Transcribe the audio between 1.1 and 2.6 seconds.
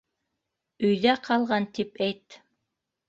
ҡалған, тип әйт.